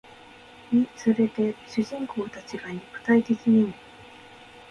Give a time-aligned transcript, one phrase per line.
[0.71, 3.73] につれて主人公たちが肉体的にも